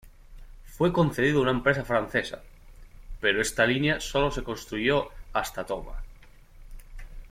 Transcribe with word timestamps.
Fue 0.65 0.91
concedido 0.91 1.37
a 1.37 1.41
una 1.43 1.51
empresa 1.51 1.85
francesa, 1.85 2.41
pero 3.19 3.39
esta 3.39 3.67
línea 3.67 3.99
solo 3.99 4.31
se 4.31 4.41
construyó 4.43 5.09
hasta 5.31 5.63
Toma. 5.63 6.01